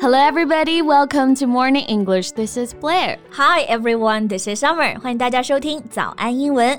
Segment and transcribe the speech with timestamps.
[0.00, 0.82] Hello, everybody.
[0.82, 2.32] Welcome to Morning English.
[2.32, 3.18] This is Blair.
[3.32, 4.28] Hi, everyone.
[4.28, 4.98] This is Summer.
[5.00, 6.78] 欢迎大家收听早安英文。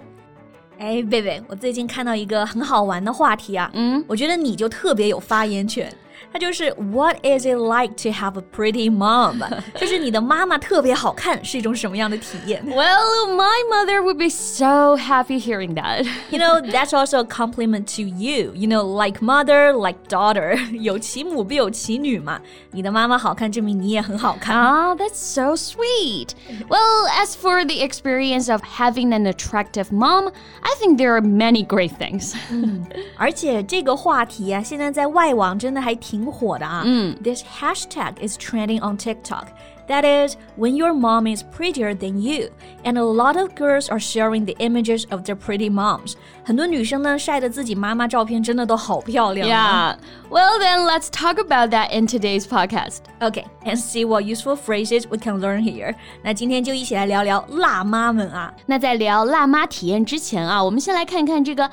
[0.80, 5.92] 哎，贝贝，我最近看到一个很好玩的话题啊，嗯，我觉得你就特别有发言权。
[6.34, 9.40] 它就是 What is it like to have a pretty mom？
[9.76, 12.66] 就是你的妈妈特别好看是一种什么样的体验？
[12.68, 16.06] Well, my mother would be so happy hearing that.
[16.30, 18.52] You know, that's also a compliment to you.
[18.54, 20.60] You know, like mother, like daughter.
[20.74, 22.42] 有其母必有其女嘛。
[22.72, 24.54] 你的妈妈好看，证明你也很好看。
[24.54, 26.32] Ah, that's so sweet.
[26.68, 31.66] Well, as for the experience of having an attractive mom, I think there are many
[31.66, 32.34] great things.
[32.52, 32.86] 嗯，
[33.18, 36.11] 而且这个话题啊，现在在外网真的还挺。
[36.12, 36.84] 挺火的啊。
[36.86, 39.46] 嗯，This hashtag is trending on TikTok.
[39.88, 42.50] That is, when your mom is prettier than you,
[42.84, 46.16] and a lot of girls are sharing the images of their pretty moms.
[46.44, 49.48] 很多女生呢晒的自己妈妈照片真的都好漂亮。
[49.48, 49.96] Yeah.
[50.30, 52.98] Well, then let's talk about that in today's podcast.
[53.22, 55.96] Okay, and see what useful phrases we can learn here.
[56.22, 58.54] 那今天就一起来聊聊辣妈们啊。
[58.66, 61.64] 那在聊辣妈体验之前啊，我们先来看看这个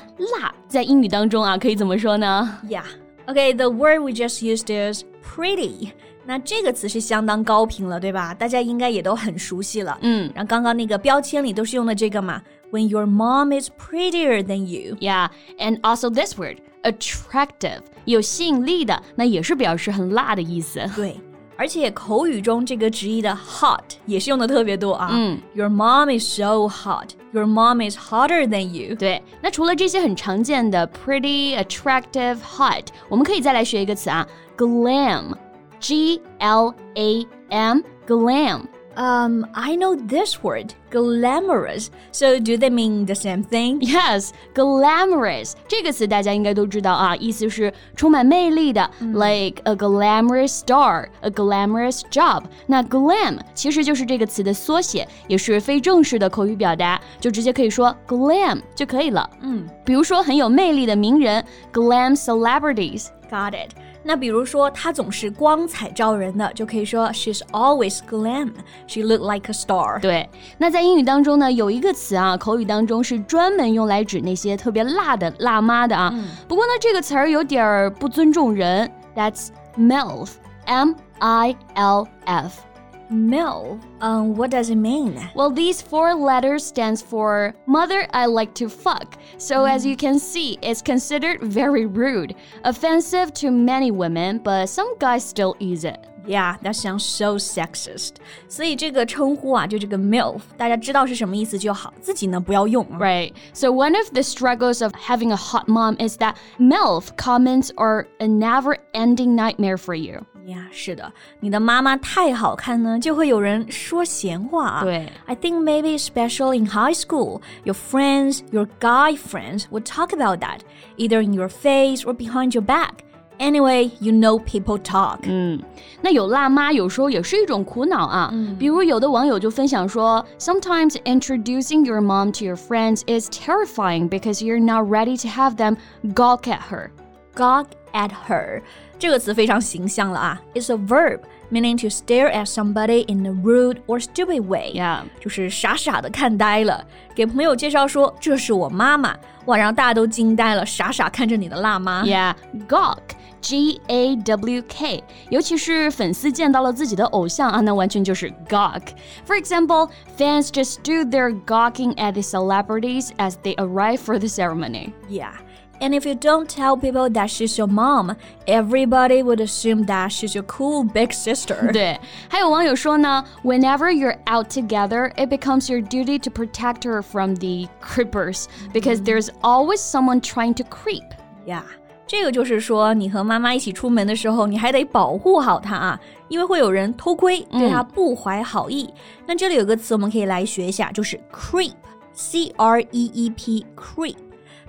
[0.40, 2.60] 辣在英语当中啊可以怎么说呢？
[2.68, 2.84] Yeah.
[3.28, 5.92] Okay, the word we just used is pretty.
[6.26, 8.34] 那这个词是相当高频了，对吧？
[8.34, 9.98] 大家应该也都很熟悉了。
[10.02, 12.42] 嗯，然后刚刚那个标签里都是用的这个嘛。
[12.70, 14.96] When your mom is prettier than you.
[15.00, 20.80] Yeah, and also this word, attractive，有吸引力的，那也是表示很辣的意思。
[20.96, 21.16] 对。
[21.58, 25.10] 而且口语中这个直译的 hot 也是用的特别多啊。
[25.12, 27.10] 嗯，Your mom is so hot.
[27.32, 28.94] Your mom is hotter than you.
[28.96, 38.62] 对，那除了这些很常见的 pretty, attractive, hot，我们可以再来学一个词啊，glam，G L A M，glam。
[38.96, 41.90] um, I know this word, glamorous.
[42.12, 43.80] So do they mean the same thing?
[43.80, 52.44] Yes, glamorous 这个词大家应该都知道啊，意思是充满魅力的、嗯、，like a glamorous star, a glamorous job。
[52.66, 59.28] 那 glam 其实就是这个词的缩写，也是非正式的口语表达，就直接可以说 glam 就可以了。
[59.42, 63.70] 嗯，比如说很有魅力的名人，glam celebrities。Got it.
[64.01, 68.51] 那比如说，她总是光彩照人的，就可以说 She's always glam.
[68.87, 69.99] She look like a star.
[70.01, 76.09] 对，那在英语当中呢，有一个词啊，口语当中是专门用来指那些特别辣的辣妈的啊。
[76.13, 78.89] 嗯、不过呢，这个词儿有点儿不尊重人。
[79.15, 80.31] That's milf.
[80.65, 82.61] M I L F.
[83.10, 83.80] MILF.
[84.00, 85.20] Um, what does it mean?
[85.34, 89.18] Well, these four letters stands for Mother I Like to Fuck.
[89.36, 89.70] So mm.
[89.70, 95.22] as you can see, it's considered very rude, offensive to many women, but some guys
[95.22, 95.98] still use it.
[96.26, 98.14] Yeah, that sounds so sexist.
[98.48, 102.82] 所以这个称呼啊，就这个 MILF，大家知道是什么意思就好，自己呢不要用。
[102.98, 103.34] Right.
[103.52, 108.06] So one of the struggles of having a hot mom is that MILF comments are
[108.20, 110.24] a never-ending nightmare for you.
[110.48, 114.82] 呀，是的，你的妈妈太好看呢，就会有人说闲话啊。
[114.82, 120.60] 对，I think maybe especially in high school, your friends, your guy friends would talk about that,
[120.96, 123.04] either in your face or behind your back.
[123.38, 125.18] Anyway, you know people talk.
[125.22, 125.60] 嗯，
[126.00, 128.30] 那有辣妈有时候也是一种苦恼啊。
[128.32, 135.76] 嗯、比如有的网友就分享说，Sometimes introducing your mom to your friends is terrifying because you're not ready to have them
[136.14, 136.90] gawk at her.
[137.34, 138.62] Gawk at her.
[138.98, 141.20] 这个词非常形象了啊，It's a verb
[141.50, 144.72] meaning to stare at somebody in a rude or stupid way.
[144.74, 146.84] Yeah，就是傻傻的看呆了。
[147.14, 152.04] 给朋友介绍说这是我妈妈，哇，让大家都惊呆了，傻傻看着你的辣妈。
[152.04, 163.54] Yeah，gawk。G A W K，尤其是粉丝见到了自己的偶像啊，那完全就是 gawk。For example, fans just stood there gawking at the celebrities as they
[163.56, 164.94] arrived for the ceremony.
[165.10, 165.32] Yeah.
[165.80, 168.14] And if you don't tell people that she's your mom,
[168.46, 171.72] everybody would assume that she's your cool big sister.
[171.72, 171.98] 对，
[172.28, 179.30] 还有网友说呢，Whenever you're out together, it becomes your duty to protect her from the creepers because there's
[179.42, 181.02] always someone trying to creep.
[181.44, 181.62] Yeah.
[182.06, 188.84] 这个就是说，你和妈妈一起出门的时候，你还得保护好她啊，因为会有人偷窥，对她不怀好意。
[188.88, 188.94] 嗯、
[189.26, 194.14] 那这里有个词我们可以来学一下，就是 creep，c r e e p，creep。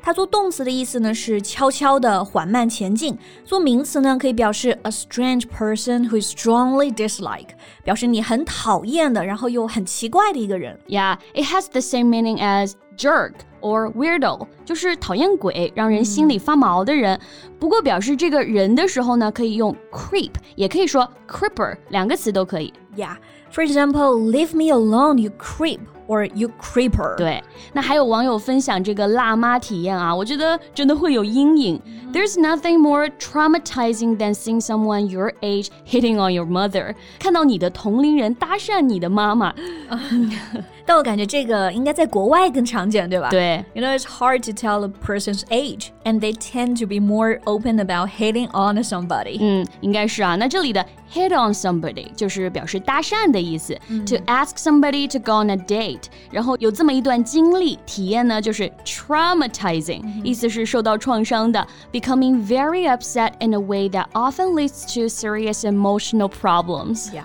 [0.01, 7.49] 它做动词的意思呢是悄悄的、缓慢前进；做名词呢可以表示 a strange person who is strongly dislike，
[7.83, 10.79] 表示你很讨厌的，然后又很奇怪的一个人。
[10.87, 17.19] Yeah, it has the same meaning as jerk or weirdo，就是讨厌鬼，让人心里发毛的人。
[17.59, 22.71] 不过表示这个人的时候呢，可以用 creep，也可以说 creeper，两个词都可以。
[22.95, 23.17] Yeah,
[23.51, 25.79] for example, leave me alone, you creep.
[26.09, 27.15] or you creeper。
[27.15, 27.43] 对，
[27.73, 31.81] 那还有网友分享这个辣妈体验啊，我觉得真的会有阴影。
[32.13, 36.95] There's nothing more traumatizing than seeing someone your age hitting on your mother。
[37.19, 39.53] 看到你的同龄人搭讪你的妈妈。
[40.89, 43.29] 但我感觉这个应该在国外更常见，对吧？
[43.29, 43.63] 对。
[43.73, 47.79] You know, it's hard to tell a person's age, and they tend to be more open
[47.79, 49.37] about hitting on somebody.
[49.39, 50.35] 嗯，应该是啊。
[50.35, 53.77] 那这里的 hit on somebody 就是表示搭讪的意思。
[53.89, 64.53] 嗯、to ask somebody to go on a date，然后有这么一段经历体验呢，就是 traumatizing，、嗯、意思是受到创伤的，becoming very upset in a way that often
[64.53, 67.11] leads to serious emotional problems.
[67.11, 67.23] Yeah.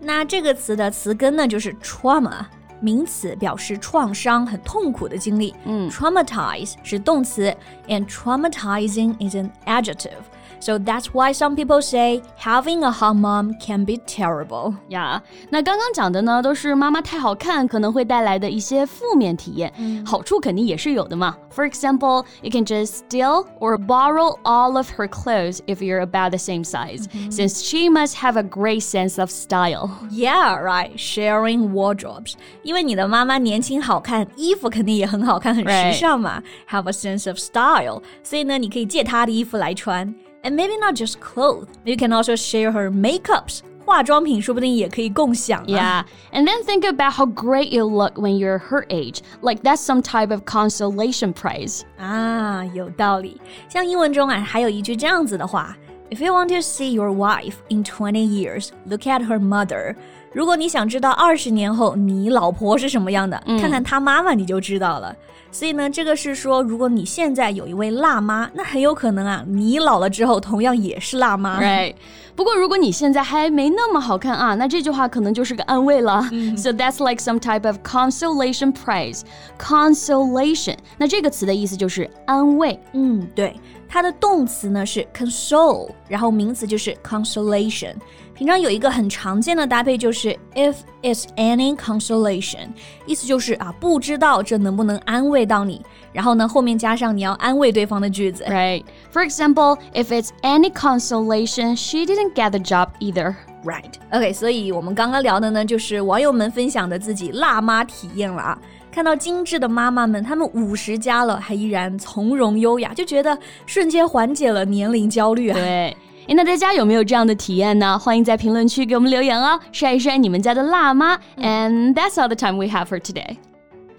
[0.00, 2.46] 那这个词的词根呢，就是 trauma。
[2.79, 5.53] 名词表示创伤、很痛苦的经历。
[5.65, 7.55] 嗯，traumatize 是动词
[7.87, 10.23] ，and traumatizing is an adjective.
[10.60, 14.74] So that's why some people say having a hot mom can be terrible.
[14.88, 19.72] 呀，那刚刚讲的呢，都是妈妈太好看可能会带来的一些负面体验，
[20.06, 21.36] 好处肯定也是有的嘛。
[21.54, 26.38] For example, you can just steal or borrow all of her clothes if you're about the
[26.38, 29.90] same size, since she must have a great sense of style.
[30.10, 30.98] Yeah, right.
[30.98, 32.34] Sharing wardrobes.
[32.62, 36.42] 因为你的妈妈年轻好看，衣服肯定也很好看，很时尚嘛。
[36.70, 38.02] Have a sense of style.
[38.22, 40.12] 所以呢，你可以借她的衣服来穿。
[40.42, 41.68] and maybe not just clothes.
[41.84, 43.60] You can also share her makeups.
[43.86, 45.66] 化妆品说不定也可以共享、啊。
[45.66, 49.18] Yeah, and then think about how great you look when you're her age.
[49.42, 51.82] Like that's some type of consolation prize.
[51.98, 53.38] 啊，有道理。
[53.68, 55.76] 像英文中啊，还有一句这样子的话：
[56.10, 59.96] If you want to see your wife in twenty years, look at her mother.
[60.32, 65.14] 如果你想知道二十年后你老婆是什么样的，嗯、看看她妈妈你就知道了。
[65.51, 71.61] 所以呢，这个是说，如果你现在有一位辣妈，那很有可能啊，你老了之后同样也是辣妈。
[71.61, 71.95] Right。
[72.35, 76.21] 不过如果你现在还没那么好看啊，那这句话可能就是个安慰了。
[76.55, 79.21] So that's like some type of consolation prize.
[79.57, 82.79] Consolation，那这个词的意思就是安慰。
[82.93, 83.55] 嗯，对。
[83.91, 87.95] 它的动词呢是 console，然后名词就是 consolation。
[88.35, 92.67] 平常有一个很常见的搭配就是 if it's any consolation，
[93.05, 95.81] 意思就是啊，不知道这能不能安慰到你。
[96.11, 98.43] 然后呢，后面加上你要安慰对方的句子。
[98.45, 98.83] Right.
[99.13, 103.35] For example, if it's any consolation, she didn't get the job either.
[103.63, 103.93] Right.
[104.11, 108.59] OK，所以我们刚刚聊的呢，就是网友们分享的自己辣妈体验了啊。
[108.91, 113.37] 看到精致的妈妈们，她们五十加了还依然从容优雅，就觉得
[113.67, 115.53] 瞬间缓解了年龄焦虑啊。
[115.53, 115.95] 对，
[116.28, 117.98] 诶，那大家有没有这样的体验呢？
[117.98, 121.18] 欢迎在评论区给我们留言哦，晒一晒你们家的辣妈。
[121.36, 123.36] And that's all the time we have for today.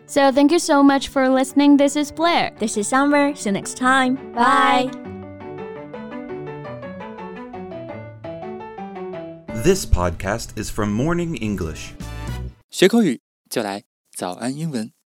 [0.07, 1.77] So thank you so much for listening.
[1.77, 2.51] This is Blair.
[2.57, 3.33] This is Summer.
[3.35, 4.17] See you next time.
[4.33, 4.89] Bye.
[9.63, 11.93] This podcast is from Morning English.
[12.69, 13.83] 学口语就来
[14.15, 14.95] 早安英文。